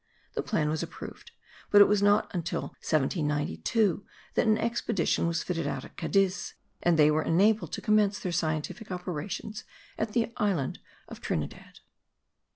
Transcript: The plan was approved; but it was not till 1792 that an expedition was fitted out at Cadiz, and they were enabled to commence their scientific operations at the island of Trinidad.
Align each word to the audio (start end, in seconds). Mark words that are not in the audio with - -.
The 0.33 0.41
plan 0.41 0.69
was 0.71 0.81
approved; 0.81 1.29
but 1.69 1.79
it 1.79 1.87
was 1.87 2.01
not 2.01 2.31
till 2.43 2.61
1792 2.81 4.03
that 4.33 4.47
an 4.47 4.57
expedition 4.57 5.27
was 5.27 5.43
fitted 5.43 5.67
out 5.67 5.85
at 5.85 5.95
Cadiz, 5.95 6.55
and 6.81 6.97
they 6.97 7.11
were 7.11 7.21
enabled 7.21 7.71
to 7.73 7.81
commence 7.83 8.17
their 8.17 8.31
scientific 8.31 8.89
operations 8.89 9.63
at 9.99 10.13
the 10.13 10.33
island 10.37 10.79
of 11.07 11.21
Trinidad. 11.21 11.81